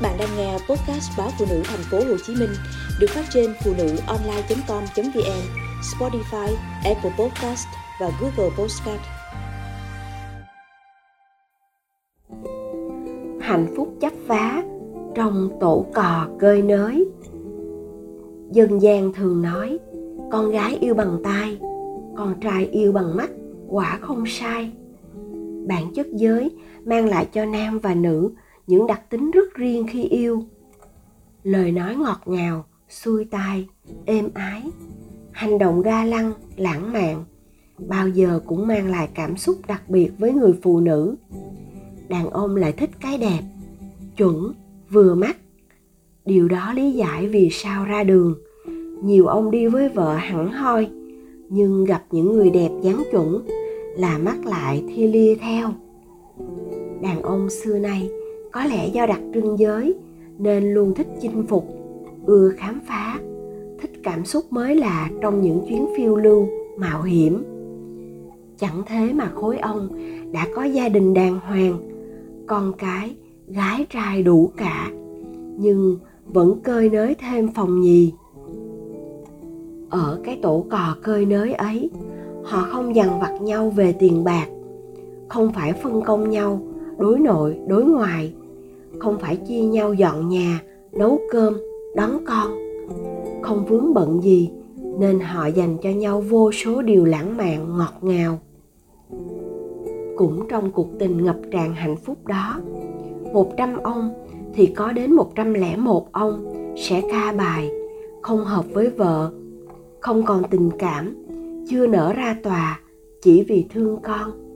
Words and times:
Các 0.00 0.08
bạn 0.08 0.18
đang 0.18 0.36
nghe 0.36 0.52
podcast 0.52 1.18
báo 1.18 1.30
phụ 1.38 1.44
nữ 1.50 1.62
thành 1.64 1.80
phố 1.90 1.98
Hồ 1.98 2.16
Chí 2.26 2.34
Minh 2.34 2.50
được 3.00 3.06
phát 3.10 3.24
trên 3.30 3.54
phụ 3.64 3.70
nữ 3.78 3.96
online.com.vn, 4.06 5.42
Spotify, 5.82 6.54
Apple 6.84 7.10
Podcast 7.18 7.66
và 8.00 8.10
Google 8.20 8.50
Podcast. 8.58 9.00
Hạnh 13.40 13.66
phúc 13.76 13.94
chấp 14.00 14.12
vá 14.26 14.62
trong 15.14 15.50
tổ 15.60 15.86
cò 15.94 16.28
cơi 16.38 16.62
nới. 16.62 17.08
Dân 18.50 18.82
gian 18.82 19.12
thường 19.12 19.42
nói, 19.42 19.78
con 20.32 20.50
gái 20.50 20.78
yêu 20.80 20.94
bằng 20.94 21.18
tay, 21.24 21.58
con 22.16 22.40
trai 22.40 22.66
yêu 22.66 22.92
bằng 22.92 23.16
mắt, 23.16 23.30
quả 23.68 23.98
không 24.00 24.24
sai. 24.26 24.72
Bản 25.66 25.92
chất 25.94 26.06
giới 26.12 26.50
mang 26.84 27.06
lại 27.06 27.26
cho 27.32 27.44
nam 27.44 27.78
và 27.78 27.94
nữ 27.94 28.30
những 28.68 28.86
đặc 28.86 29.10
tính 29.10 29.30
rất 29.30 29.54
riêng 29.54 29.86
khi 29.90 30.02
yêu. 30.02 30.42
Lời 31.42 31.72
nói 31.72 31.96
ngọt 31.96 32.20
ngào, 32.26 32.64
xuôi 32.88 33.24
tai, 33.24 33.66
êm 34.04 34.28
ái, 34.34 34.62
hành 35.32 35.58
động 35.58 35.82
ga 35.82 36.04
lăng, 36.04 36.32
lãng 36.56 36.92
mạn, 36.92 37.24
bao 37.88 38.08
giờ 38.08 38.40
cũng 38.46 38.66
mang 38.66 38.86
lại 38.86 39.08
cảm 39.14 39.36
xúc 39.36 39.56
đặc 39.68 39.82
biệt 39.88 40.10
với 40.18 40.32
người 40.32 40.52
phụ 40.62 40.80
nữ. 40.80 41.16
Đàn 42.08 42.30
ông 42.30 42.56
lại 42.56 42.72
thích 42.72 42.90
cái 43.00 43.18
đẹp, 43.18 43.40
chuẩn, 44.16 44.52
vừa 44.90 45.14
mắt. 45.14 45.36
Điều 46.24 46.48
đó 46.48 46.72
lý 46.72 46.92
giải 46.92 47.28
vì 47.28 47.48
sao 47.52 47.84
ra 47.84 48.04
đường, 48.04 48.34
nhiều 49.02 49.26
ông 49.26 49.50
đi 49.50 49.66
với 49.66 49.88
vợ 49.88 50.14
hẳn 50.14 50.52
hoi, 50.52 50.88
nhưng 51.48 51.84
gặp 51.84 52.04
những 52.10 52.32
người 52.32 52.50
đẹp 52.50 52.70
dáng 52.82 53.02
chuẩn 53.10 53.46
là 53.96 54.18
mắt 54.18 54.46
lại 54.46 54.84
thi 54.88 55.06
lia 55.06 55.34
theo. 55.34 55.72
Đàn 57.02 57.22
ông 57.22 57.50
xưa 57.50 57.78
nay 57.78 58.08
có 58.52 58.64
lẽ 58.64 58.88
do 58.88 59.06
đặc 59.06 59.20
trưng 59.34 59.58
giới, 59.58 59.94
nên 60.38 60.74
luôn 60.74 60.94
thích 60.94 61.08
chinh 61.20 61.46
phục, 61.48 61.66
ưa 62.26 62.50
khám 62.56 62.80
phá, 62.86 63.18
thích 63.80 63.92
cảm 64.02 64.24
xúc 64.24 64.44
mới 64.50 64.74
lạ 64.74 65.10
trong 65.20 65.40
những 65.42 65.60
chuyến 65.68 65.86
phiêu 65.96 66.16
lưu, 66.16 66.48
mạo 66.78 67.02
hiểm. 67.02 67.44
Chẳng 68.58 68.82
thế 68.86 69.12
mà 69.12 69.30
khối 69.34 69.58
ông 69.58 69.88
đã 70.32 70.46
có 70.54 70.64
gia 70.64 70.88
đình 70.88 71.14
đàng 71.14 71.38
hoàng, 71.38 71.78
con 72.46 72.72
cái, 72.78 73.16
gái 73.46 73.86
trai 73.90 74.22
đủ 74.22 74.50
cả, 74.56 74.90
nhưng 75.58 75.98
vẫn 76.26 76.60
cơi 76.60 76.90
nới 76.90 77.14
thêm 77.14 77.48
phòng 77.54 77.80
nhì. 77.80 78.12
Ở 79.90 80.20
cái 80.24 80.38
tổ 80.42 80.64
cò 80.70 80.96
cơi 81.02 81.26
nới 81.26 81.52
ấy, 81.52 81.90
họ 82.44 82.66
không 82.70 82.96
dằn 82.96 83.20
vặt 83.20 83.38
nhau 83.42 83.70
về 83.70 83.92
tiền 83.92 84.24
bạc, 84.24 84.46
không 85.28 85.52
phải 85.52 85.72
phân 85.72 86.02
công 86.02 86.30
nhau 86.30 86.60
đối 86.98 87.18
nội, 87.20 87.58
đối 87.66 87.84
ngoại 87.84 88.34
không 88.98 89.18
phải 89.18 89.36
chia 89.36 89.60
nhau 89.60 89.94
dọn 89.94 90.28
nhà, 90.28 90.60
nấu 90.92 91.18
cơm, 91.30 91.54
đón 91.96 92.24
con. 92.26 92.58
Không 93.42 93.64
vướng 93.66 93.94
bận 93.94 94.22
gì, 94.22 94.50
nên 94.98 95.20
họ 95.20 95.46
dành 95.46 95.76
cho 95.82 95.90
nhau 95.90 96.20
vô 96.20 96.52
số 96.52 96.82
điều 96.82 97.04
lãng 97.04 97.36
mạn, 97.36 97.78
ngọt 97.78 97.94
ngào. 98.00 98.38
Cũng 100.16 100.48
trong 100.48 100.70
cuộc 100.70 100.88
tình 100.98 101.24
ngập 101.24 101.36
tràn 101.50 101.74
hạnh 101.74 101.96
phúc 101.96 102.26
đó, 102.26 102.60
một 103.32 103.56
trăm 103.56 103.76
ông 103.82 104.14
thì 104.54 104.66
có 104.66 104.92
đến 104.92 105.12
một 105.12 105.34
trăm 105.34 105.54
lẻ 105.54 105.76
một 105.76 106.12
ông 106.12 106.52
sẽ 106.76 107.02
ca 107.10 107.32
bài, 107.32 107.70
không 108.22 108.44
hợp 108.44 108.64
với 108.72 108.90
vợ, 108.90 109.32
không 110.00 110.22
còn 110.22 110.42
tình 110.50 110.70
cảm, 110.78 111.16
chưa 111.68 111.86
nở 111.86 112.12
ra 112.12 112.36
tòa, 112.42 112.80
chỉ 113.22 113.44
vì 113.48 113.66
thương 113.70 113.98
con 114.02 114.47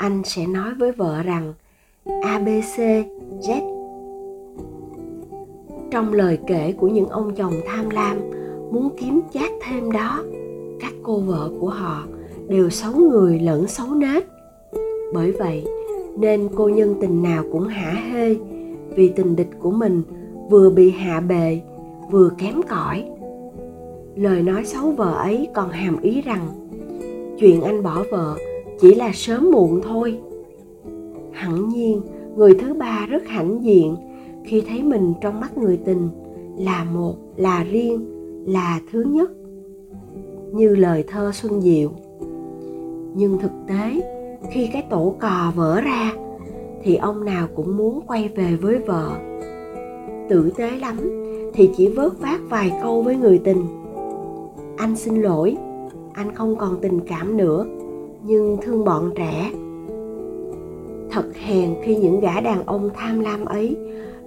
anh 0.00 0.22
sẽ 0.24 0.46
nói 0.46 0.74
với 0.78 0.92
vợ 0.92 1.22
rằng 1.22 1.54
abc 2.22 2.80
z. 3.40 3.60
Trong 5.90 6.12
lời 6.12 6.38
kể 6.46 6.74
của 6.78 6.88
những 6.88 7.08
ông 7.08 7.34
chồng 7.34 7.52
tham 7.66 7.90
lam 7.90 8.16
muốn 8.70 8.88
kiếm 9.00 9.20
chát 9.32 9.50
thêm 9.62 9.92
đó, 9.92 10.24
các 10.80 10.92
cô 11.02 11.20
vợ 11.20 11.50
của 11.60 11.68
họ 11.68 12.04
đều 12.48 12.70
xấu 12.70 12.92
người 12.92 13.38
lẫn 13.38 13.66
xấu 13.66 13.94
nết. 13.94 14.24
Bởi 15.14 15.32
vậy, 15.32 15.66
nên 16.18 16.48
cô 16.54 16.68
nhân 16.68 16.94
tình 17.00 17.22
nào 17.22 17.44
cũng 17.52 17.66
hả 17.66 17.90
hê 17.90 18.36
vì 18.94 19.08
tình 19.08 19.36
địch 19.36 19.50
của 19.58 19.70
mình 19.70 20.02
vừa 20.50 20.70
bị 20.70 20.90
hạ 20.90 21.20
bệ, 21.20 21.60
vừa 22.10 22.30
kém 22.38 22.62
cỏi. 22.68 23.04
Lời 24.16 24.42
nói 24.42 24.64
xấu 24.64 24.90
vợ 24.90 25.14
ấy 25.14 25.48
còn 25.54 25.70
hàm 25.70 26.00
ý 26.00 26.20
rằng 26.20 26.48
chuyện 27.38 27.62
anh 27.62 27.82
bỏ 27.82 28.04
vợ 28.10 28.36
chỉ 28.80 28.94
là 28.94 29.10
sớm 29.14 29.50
muộn 29.50 29.80
thôi. 29.82 30.18
Hẳn 31.32 31.68
nhiên, 31.68 32.00
người 32.36 32.54
thứ 32.54 32.74
ba 32.74 33.06
rất 33.10 33.26
hãnh 33.26 33.64
diện. 33.64 33.96
Khi 34.44 34.62
thấy 34.68 34.82
mình 34.82 35.12
trong 35.20 35.40
mắt 35.40 35.58
người 35.58 35.76
tình, 35.84 36.08
là 36.58 36.84
một, 36.84 37.14
là 37.36 37.64
riêng, 37.64 38.06
là 38.46 38.80
thứ 38.92 39.04
nhất. 39.08 39.30
Như 40.52 40.74
lời 40.76 41.04
thơ 41.08 41.30
xuân 41.34 41.60
diệu. 41.60 41.90
Nhưng 43.14 43.38
thực 43.38 43.52
tế, 43.68 44.00
khi 44.50 44.68
cái 44.72 44.86
tổ 44.90 45.14
cò 45.20 45.52
vỡ 45.56 45.80
ra, 45.80 46.12
thì 46.82 46.96
ông 46.96 47.24
nào 47.24 47.48
cũng 47.54 47.76
muốn 47.76 48.00
quay 48.06 48.30
về 48.36 48.56
với 48.60 48.78
vợ. 48.78 49.10
Tử 50.28 50.50
tế 50.56 50.70
lắm, 50.70 50.96
thì 51.54 51.70
chỉ 51.76 51.88
vớt 51.88 52.12
vát 52.20 52.40
vài 52.48 52.72
câu 52.82 53.02
với 53.02 53.16
người 53.16 53.38
tình. 53.38 53.64
Anh 54.76 54.96
xin 54.96 55.14
lỗi, 55.22 55.56
anh 56.12 56.34
không 56.34 56.56
còn 56.56 56.78
tình 56.80 57.00
cảm 57.00 57.36
nữa 57.36 57.66
nhưng 58.24 58.56
thương 58.62 58.84
bọn 58.84 59.10
trẻ. 59.14 59.52
Thật 61.10 61.24
hèn 61.34 61.74
khi 61.82 61.96
những 61.96 62.20
gã 62.20 62.40
đàn 62.40 62.66
ông 62.66 62.90
tham 62.94 63.20
lam 63.20 63.44
ấy 63.44 63.76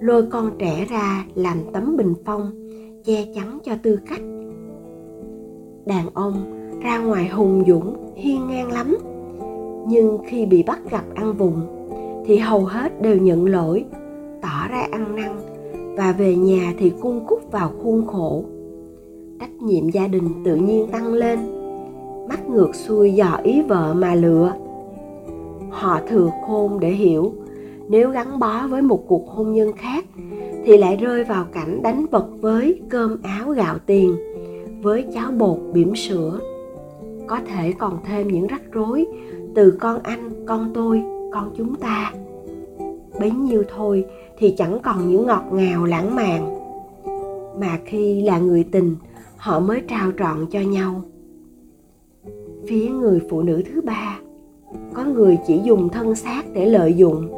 lôi 0.00 0.26
con 0.30 0.50
trẻ 0.58 0.86
ra 0.90 1.26
làm 1.34 1.58
tấm 1.72 1.96
bình 1.96 2.14
phong, 2.24 2.50
che 3.04 3.26
chắn 3.34 3.58
cho 3.64 3.72
tư 3.82 3.98
cách. 4.08 4.22
Đàn 5.86 6.06
ông 6.14 6.34
ra 6.82 6.98
ngoài 6.98 7.28
hùng 7.28 7.64
dũng, 7.66 7.96
hiên 8.16 8.48
ngang 8.48 8.72
lắm. 8.72 8.96
Nhưng 9.88 10.18
khi 10.26 10.46
bị 10.46 10.62
bắt 10.62 10.80
gặp 10.90 11.04
ăn 11.14 11.32
vùng 11.32 11.60
thì 12.26 12.36
hầu 12.36 12.64
hết 12.64 13.02
đều 13.02 13.16
nhận 13.16 13.46
lỗi, 13.46 13.84
tỏ 14.42 14.68
ra 14.70 14.86
ăn 14.90 15.16
năn 15.16 15.36
và 15.96 16.14
về 16.18 16.36
nhà 16.36 16.74
thì 16.78 16.92
cung 17.00 17.26
cúc 17.26 17.52
vào 17.52 17.72
khuôn 17.82 18.06
khổ. 18.06 18.44
Trách 19.40 19.62
nhiệm 19.62 19.88
gia 19.88 20.06
đình 20.06 20.28
tự 20.44 20.56
nhiên 20.56 20.86
tăng 20.86 21.06
lên 21.06 21.38
mắt 22.28 22.48
ngược 22.48 22.74
xuôi 22.74 23.14
dò 23.14 23.38
ý 23.42 23.62
vợ 23.62 23.94
mà 23.94 24.14
lựa. 24.14 24.52
Họ 25.70 26.00
thừa 26.08 26.30
khôn 26.46 26.80
để 26.80 26.90
hiểu, 26.90 27.32
nếu 27.88 28.10
gắn 28.10 28.38
bó 28.38 28.66
với 28.66 28.82
một 28.82 29.04
cuộc 29.08 29.28
hôn 29.28 29.52
nhân 29.52 29.72
khác 29.72 30.04
thì 30.64 30.76
lại 30.76 30.96
rơi 30.96 31.24
vào 31.24 31.44
cảnh 31.52 31.82
đánh 31.82 32.06
vật 32.10 32.26
với 32.40 32.80
cơm 32.88 33.22
áo 33.22 33.50
gạo 33.50 33.76
tiền, 33.86 34.16
với 34.82 35.04
cháo 35.14 35.30
bột 35.30 35.58
bỉm 35.72 35.96
sữa. 35.96 36.40
Có 37.26 37.40
thể 37.46 37.72
còn 37.72 37.98
thêm 38.04 38.28
những 38.28 38.46
rắc 38.46 38.62
rối 38.72 39.06
từ 39.54 39.70
con 39.80 39.98
anh, 40.02 40.30
con 40.46 40.70
tôi, 40.74 41.02
con 41.32 41.50
chúng 41.56 41.74
ta. 41.74 42.12
Bấy 43.20 43.30
nhiêu 43.30 43.62
thôi 43.76 44.04
thì 44.38 44.54
chẳng 44.58 44.78
còn 44.82 45.08
những 45.08 45.26
ngọt 45.26 45.44
ngào 45.52 45.84
lãng 45.84 46.14
mạn. 46.14 46.60
Mà 47.60 47.78
khi 47.84 48.22
là 48.22 48.38
người 48.38 48.64
tình, 48.72 48.96
họ 49.36 49.60
mới 49.60 49.82
trao 49.88 50.10
trọn 50.18 50.46
cho 50.50 50.60
nhau 50.60 51.02
phía 52.68 52.88
người 52.88 53.20
phụ 53.30 53.42
nữ 53.42 53.62
thứ 53.72 53.80
ba. 53.80 54.18
Có 54.94 55.04
người 55.04 55.38
chỉ 55.46 55.60
dùng 55.64 55.88
thân 55.88 56.14
xác 56.14 56.42
để 56.52 56.66
lợi 56.66 56.94
dụng, 56.94 57.28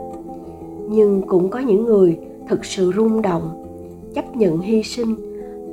nhưng 0.90 1.22
cũng 1.22 1.48
có 1.48 1.58
những 1.58 1.84
người 1.84 2.18
thực 2.48 2.64
sự 2.64 2.92
rung 2.96 3.22
động, 3.22 3.64
chấp 4.14 4.36
nhận 4.36 4.60
hy 4.60 4.82
sinh, 4.82 5.14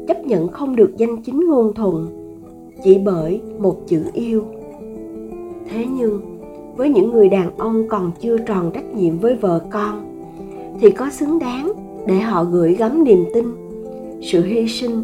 chấp 0.08 0.26
nhận 0.26 0.48
không 0.48 0.76
được 0.76 0.98
danh 0.98 1.22
chính 1.22 1.48
ngôn 1.48 1.74
thuận, 1.74 2.08
chỉ 2.84 2.98
bởi 2.98 3.42
một 3.60 3.78
chữ 3.88 4.04
yêu. 4.14 4.44
Thế 5.70 5.86
nhưng, 5.98 6.22
với 6.78 6.90
những 6.90 7.12
người 7.12 7.30
đàn 7.30 7.58
ông 7.58 7.88
còn 7.88 8.12
chưa 8.22 8.38
tròn 8.38 8.72
trách 8.74 8.96
nhiệm 8.96 9.18
với 9.18 9.36
vợ 9.36 9.62
con, 9.72 10.24
thì 10.82 10.92
có 10.92 11.10
xứng 11.10 11.40
đáng 11.40 11.74
để 12.08 12.20
họ 12.20 12.44
gửi 12.44 12.76
gắm 12.76 13.04
niềm 13.04 13.26
tin, 13.34 13.46
sự 14.22 14.44
hy 14.44 14.68
sinh, 14.68 15.04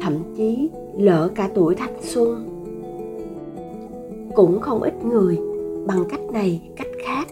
thậm 0.00 0.14
chí 0.36 0.70
lỡ 0.98 1.30
cả 1.34 1.48
tuổi 1.54 1.74
thanh 1.74 1.94
xuân 2.02 2.49
cũng 4.34 4.60
không 4.60 4.82
ít 4.82 5.04
người. 5.04 5.38
Bằng 5.86 6.04
cách 6.08 6.20
này, 6.32 6.70
cách 6.76 6.86
khác, 7.06 7.26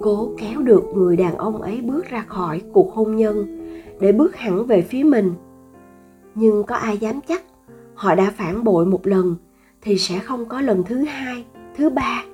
cố 0.00 0.30
kéo 0.38 0.62
được 0.62 0.84
người 0.94 1.16
đàn 1.16 1.36
ông 1.36 1.62
ấy 1.62 1.80
bước 1.80 2.06
ra 2.10 2.24
khỏi 2.28 2.62
cuộc 2.72 2.94
hôn 2.94 3.16
nhân 3.16 3.46
để 4.00 4.12
bước 4.12 4.36
hẳn 4.36 4.66
về 4.66 4.82
phía 4.82 5.04
mình. 5.04 5.34
Nhưng 6.34 6.64
có 6.64 6.74
ai 6.74 6.98
dám 6.98 7.20
chắc, 7.28 7.42
họ 7.94 8.14
đã 8.14 8.32
phản 8.36 8.64
bội 8.64 8.86
một 8.86 9.06
lần 9.06 9.36
thì 9.82 9.98
sẽ 9.98 10.18
không 10.18 10.44
có 10.46 10.60
lần 10.60 10.82
thứ 10.84 10.96
hai, 10.96 11.44
thứ 11.76 11.90
ba. 11.90 12.24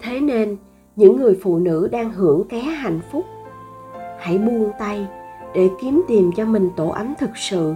Thế 0.00 0.20
nên, 0.20 0.56
những 0.96 1.16
người 1.16 1.38
phụ 1.42 1.58
nữ 1.58 1.88
đang 1.92 2.12
hưởng 2.12 2.48
ké 2.48 2.60
hạnh 2.60 3.00
phúc, 3.12 3.24
hãy 4.18 4.38
buông 4.38 4.70
tay 4.78 5.06
để 5.54 5.70
kiếm 5.80 6.02
tìm 6.08 6.30
cho 6.36 6.44
mình 6.44 6.70
tổ 6.76 6.88
ấm 6.88 7.14
thực 7.18 7.36
sự. 7.36 7.74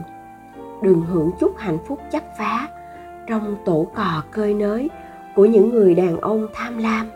Đừng 0.82 1.00
hưởng 1.00 1.30
chút 1.40 1.52
hạnh 1.56 1.78
phúc 1.86 1.98
chấp 2.12 2.22
phá 2.38 2.68
trong 3.28 3.56
tổ 3.64 3.86
cò 3.94 4.22
cơi 4.30 4.54
nới 4.54 4.90
của 5.34 5.44
những 5.44 5.70
người 5.70 5.94
đàn 5.94 6.20
ông 6.20 6.46
tham 6.54 6.78
lam. 6.78 7.10